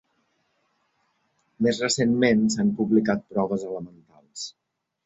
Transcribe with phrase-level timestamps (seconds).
[1.67, 4.53] Més recentment, s'han publicat proves elementals.